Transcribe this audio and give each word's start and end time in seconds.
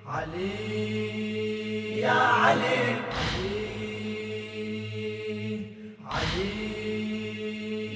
علي 0.07 0.55
يا 1.99 2.21
علي 2.44 2.81
علي 6.12 6.52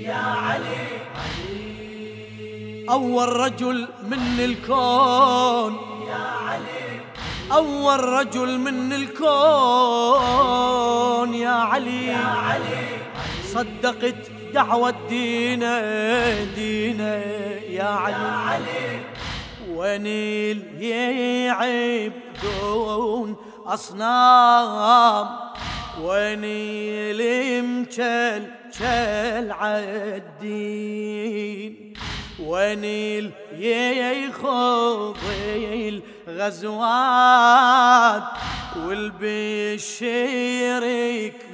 يا 0.03 0.23
علي 0.45 0.85
أول 2.89 3.29
رجل 3.29 3.87
من 4.03 4.39
الكون. 4.39 5.73
يا 6.07 6.25
علي 6.47 7.01
أول 7.51 7.99
رجل 8.03 8.59
من 8.59 8.93
الكون 8.93 9.25
يا 11.33 11.49
علي 11.49 12.07
يا 12.07 12.17
علي. 12.17 13.04
صدقت 13.55 14.31
دعوة 14.53 14.93
دينا 15.09 16.43
دينا 16.43 17.25
يا 17.69 17.83
علي. 17.83 18.15
علي 18.15 18.99
ونيل 19.69 20.63
يعبدون 22.43 23.35
أصنام. 23.65 25.27
ونيل 26.01 27.21
مجل 27.63 28.43
جل 28.79 29.51
عالدين. 29.51 31.13
ونيل 32.39 33.31
يخوض 33.59 35.17
الغزوات 36.27 38.23
والبشيرك 38.85 39.85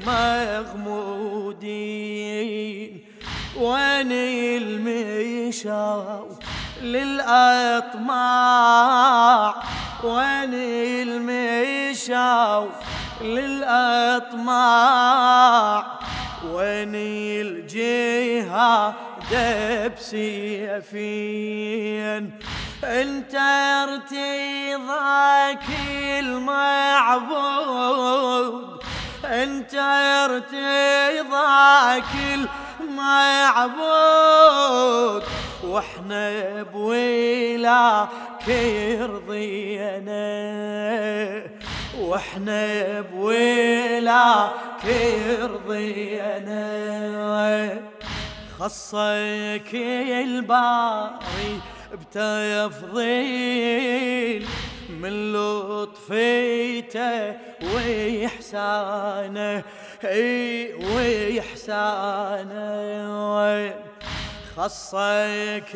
مغمودين 0.08 1.52
ونيل 3.58 4.82
مشاو 4.82 6.28
للأطماع؟ 6.82 8.16
ونيل 10.04 11.22
مشاو 11.22 12.68
للأطماع؟ 13.22 14.62
ونيل 16.52 17.68
جهاد 17.68 18.94
بسيفين؟ 19.98 21.02
انت 22.84 23.36
ارتضاك 23.84 25.66
المعبود 26.20 27.62
انت 29.26 29.76
ارتضاك 30.26 32.04
المعبود. 32.82 34.42
وإحنا 35.64 36.64
بولاك 36.64 38.50
رضينا 39.00 40.22
وإحنا 42.00 43.02
بولاك 43.02 44.86
رضينا 45.42 46.62
خصك 48.60 49.72
الباري 49.74 51.62
بتفضيل 51.94 53.12
من 54.90 55.34
لطفيته 55.34 57.36
وإحسانه 57.74 59.64
إي 60.04 60.74
وإحسانه. 60.74 62.72
خصك 64.58 65.76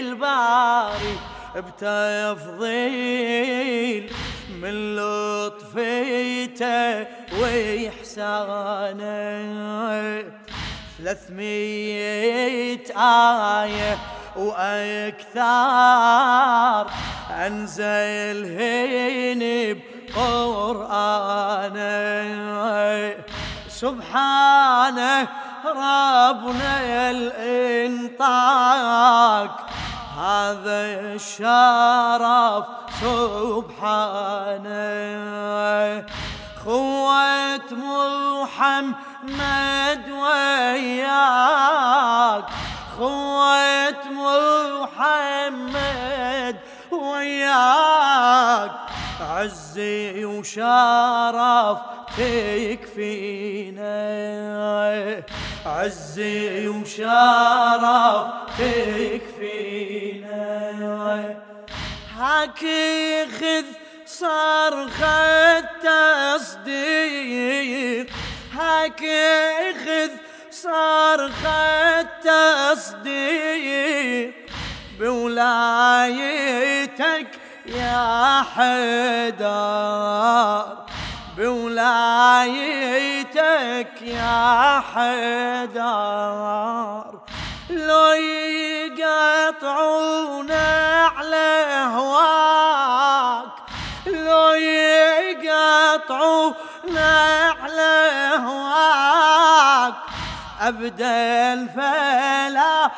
الباري 0.00 1.16
بتفضيل 1.56 3.32
من 4.62 4.74
لطفيته 4.96 7.06
وإحسانه. 7.40 9.08
ثلاثمية 10.98 12.86
آية 12.96 13.92
وأكثر 14.38 15.44
أنزلهن 17.30 19.42
بقرآنه. 20.16 21.78
سبحانه 23.68 25.28
ربنا 25.66 27.10
الإنطاق. 27.10 28.30
هذا 30.18 30.80
الشرف 31.14 32.64
سبحانه. 33.00 34.68
خوة 36.64 37.70
محمد 38.42 40.04
وياك. 40.10 41.08
خوة 42.98 44.02
محمد 44.82 46.56
وياك 46.90 48.70
عزي 49.20 50.24
وشرف 50.24 51.78
تكفينا 52.18 53.94
عزي 55.66 56.68
وشرف 56.68 58.26
تكفينا 58.58 60.38
حكي 62.18 63.26
خذ 63.26 63.64
صرخة 64.06 65.60
تصديق 66.40 67.26
حكي 68.58 69.74
خذ 69.84 70.27
صرخة 70.68 72.02
تصديق 72.72 74.34
بولايتك 75.00 76.48
يا 77.66 78.44
حدار 78.56 79.86
بولايتك 81.36 82.42
يا 84.02 84.82
حدار 84.92 86.24
لو 87.70 88.12
يقطعون 88.98 90.52
على 91.16 91.68
هواك 91.94 93.52
لو 94.06 94.52
يقطعون 95.42 96.48
على 97.62 98.30
هواك. 98.36 99.94
ابدا 100.60 101.66
فلا 101.66 102.90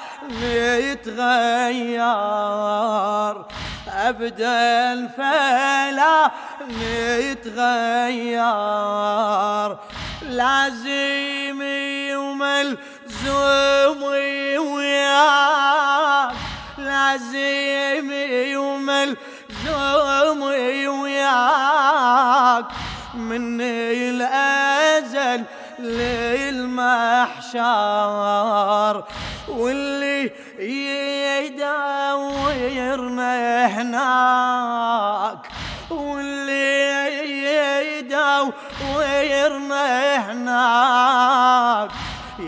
نتغير 0.81 2.07
ابدا 3.89 5.07
فلا 5.17 6.31
نتغير 7.43 8.41
لازمي 10.31 12.15
وملزومي 12.17 12.89
وياك. 14.59 16.35
لازمي 16.79 18.57
وملزومي 18.57 19.19
وياك. 20.89 22.65
من 23.15 23.61
الازل 23.61 24.60
للمحشر 25.83 27.65
واللي 29.49 30.31
يدورنا 31.49 32.47
هناك 33.67 35.49
واللي 35.91 37.99
يدورنا 37.99 40.17
هناك 40.17 41.91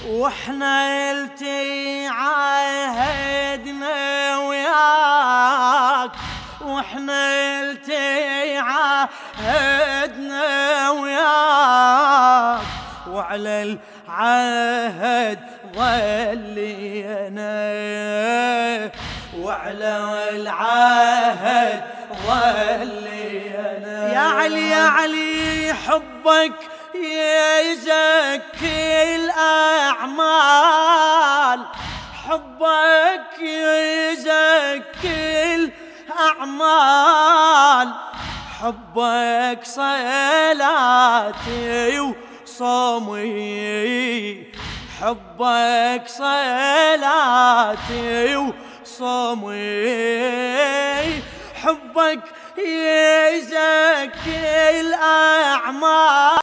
وإحنا 0.06 1.11
التي 1.12 2.06
وإحنا 6.84 7.60
التي 7.60 8.58
عاهدنا 9.48 10.40
وياك 10.90 12.60
وعلى 13.08 13.78
العهد 14.08 15.38
ظلينا 15.76 17.54
وعلى 19.40 20.28
العهد 20.31 21.82
ظلينا. 22.26 24.12
يا 24.12 24.19
علي 24.19 24.70
يا 24.70 24.86
علي 24.86 25.75
حبك 25.86 26.58
يزكي. 26.94 28.74
الأعمال. 36.44 37.88
حبك 38.61 39.61
صلاتي 39.64 41.20
وصومي. 42.44 43.32
حبك 45.00 46.05
صلاتي 46.06 47.17
وصومي. 48.37 49.55
حبك 51.62 52.23
يزكي 52.58 54.00
الأعمال. 54.81 56.38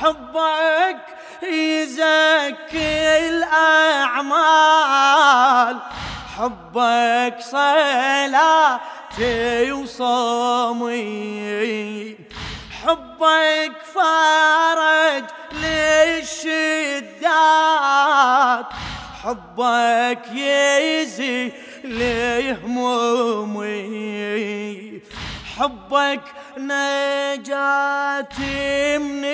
حبك 0.00 1.00
يزكي 1.42 3.28
الأعمال. 3.28 4.62
حبك 6.36 7.36
صلاتي 7.40 8.92
وصومي. 9.72 11.02
حبك 12.82 13.72
فرج 13.94 15.24
للشدات. 15.52 16.72
حبك 19.22 20.26
يزي 20.32 21.52
لهمومي. 21.84 23.02
حبك 25.58 26.22
نجاتي 26.58 27.78
من 28.98 29.24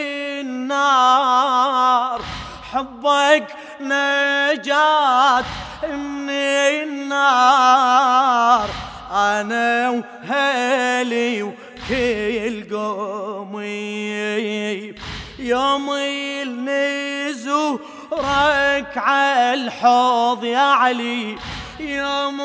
النار. 0.40 2.20
حبك 2.72 3.46
نجات 3.80 5.44
من 5.84 6.30
النار 6.82 8.68
أنا 9.10 9.90
وهلي 9.90 11.42
وكل 11.42 12.76
قومي. 12.76 13.98
يوم 15.38 15.90
النزورك 15.90 17.78
على 18.96 19.54
الحوض 19.54 20.44
يا 20.44 20.58
علي. 20.58 21.36
يوم 21.80 22.40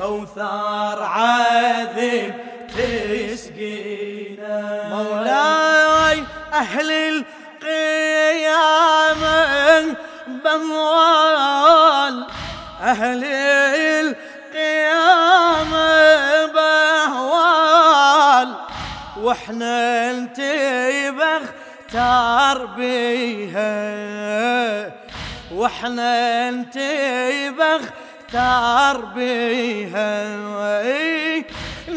كوثر 0.00 1.02
عذب 1.02 2.34
تسقينا. 2.68 4.88
مولاي 4.88 6.24
أهل 6.52 6.90
القيامة 7.62 9.36
بموال. 10.26 12.26
أهل 12.82 13.24
القيامة 14.54 16.46
بهوال 16.46 18.54
وإحنا 19.16 20.10
انتبه 20.10 21.40
تار 21.92 22.66
بيها. 22.66 23.80
وإحنا 25.52 26.48
انتبه 26.48 27.80
تار 28.32 28.96
بيها 28.96 30.36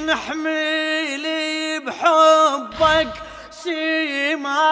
نحملي 0.06 1.80
بحبك 1.80 3.14
سيما. 3.52 4.72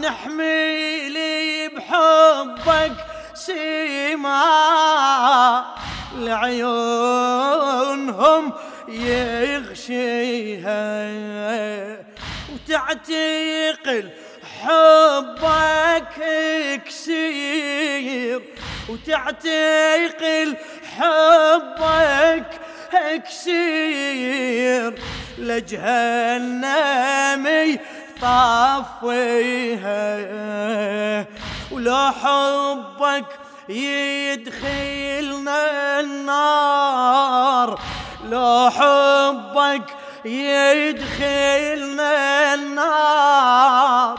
نحملي 0.00 1.68
بحبك 1.68 2.92
سيما. 3.34 4.44
لعيونهم 6.18 7.72
يغشيها 8.88 10.78
وتعتقل 12.52 14.10
حبك 14.62 16.18
كسير 16.86 18.40
وتعتقل 18.88 20.56
حبك 20.98 22.60
كسير 23.24 24.94
لجهنم 25.38 26.98
طفيها 28.22 30.06
ولو 31.70 32.10
حبك 32.22 33.24
يدخلنا 33.68 35.60
النار 36.00 37.80
لو 38.24 38.70
حبك 38.70 39.96
يدخلنا 40.24 42.14
النار 42.54 44.18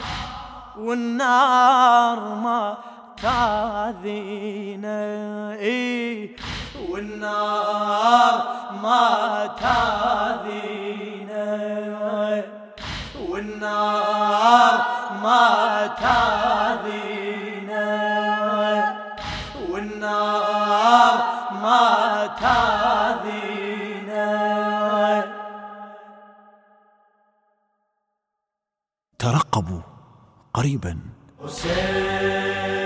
والنار 0.78 2.20
ما 2.20 2.78
تاذينا 3.22 5.00
والنار 6.90 8.36
ما 8.84 9.08
تاذينا 9.62 11.48
والنار 13.30 14.76
ما 15.24 15.48
تاذينا 16.04 17.88
والنار 19.70 21.16
ما 21.64 21.86
تاذينا 22.42 24.28
ترقبوا 29.20 29.82
قريبا. 30.54 30.94
Hussein, 31.42 32.79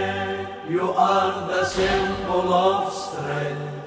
you 0.70 0.92
are 0.92 1.48
the 1.48 1.66
symbol 1.66 2.54
of 2.54 2.94
strength, 2.94 3.84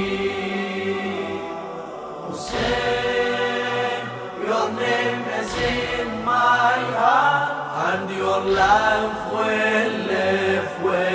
Hussein, 2.27 4.05
name 4.77 5.23
is 5.41 5.53
in 5.55 6.23
my 6.23 6.75
heart, 7.01 7.99
and 7.99 8.09
your 8.17 8.39
life 8.45 9.33
will 9.33 9.91
live 10.07 10.83
with 10.83 11.08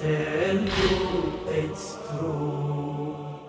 tell 0.00 0.60
you 0.78 0.96
it's 1.48 1.86
true. 2.08 2.66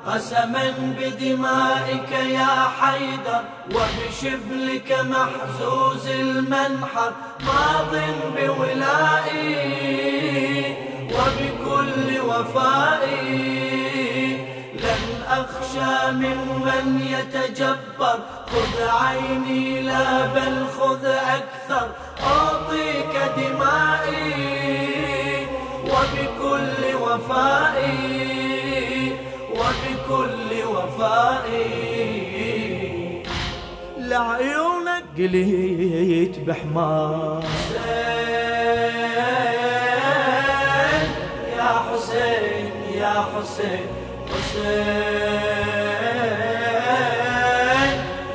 قسما 0.08 0.66
بدمائك 1.00 2.12
يا 2.12 2.68
حيدر 2.80 3.44
وبشبلك 3.76 4.90
محزوز 4.92 6.08
المنحر. 6.08 7.12
ماض 7.40 7.94
بولائي 8.38 9.56
وبكل 11.12 12.08
وفائي. 12.20 13.38
لن 14.74 15.04
أخشى 15.28 16.12
ممن 16.12 16.86
يتجبر. 17.02 18.20
خذ 18.52 18.76
عيني 18.88 19.82
لا 19.82 20.26
بل 20.26 20.66
خذ 20.80 21.06
أكثر. 21.06 21.88
لعيونك 34.18 35.04
قليت 35.18 36.40
بحمار. 36.40 37.44
حسين 37.44 37.92
يا 41.58 41.72
حسين 41.88 42.72
يا 43.02 43.14
حسين 43.34 43.88
حسين. 44.32 44.88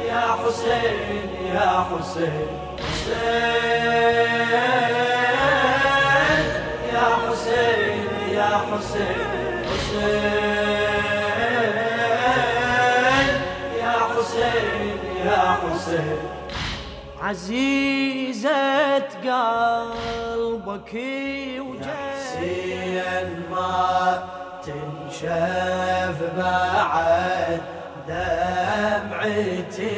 يا 0.09 0.25
حسين 0.41 1.29
يا 1.55 1.71
حسين 1.91 2.49
حسين. 2.79 3.62
عزيزة 17.23 18.99
قلبك 18.99 20.95
وجهك 21.59 21.95
حسين 22.15 23.29
ما 23.51 24.25
تنشف 24.65 26.19
بعد 26.37 27.61
دمعتي. 28.09 29.93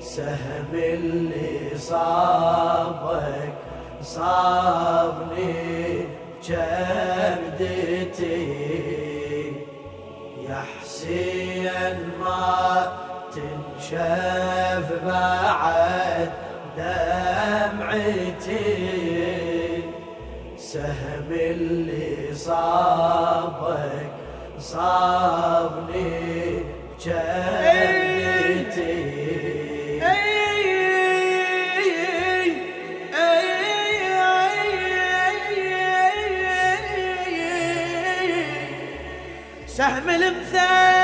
سهم 0.00 0.70
اللي 0.72 1.78
صابك 1.78 3.54
صابني 4.02 5.54
جبدتي. 6.44 8.04
يا 10.48 10.60
حسين 10.80 11.98
ما 12.20 12.44
تنشف 13.90 14.88
بعد 15.04 16.30
دمعتي. 16.76 18.14
سهم 20.56 21.28
اللي 21.30 22.34
صابك 22.34 24.10
صابني 24.58 26.14
جبدتي 27.00 28.14
سهم 39.66 40.06
بيه 40.06 41.03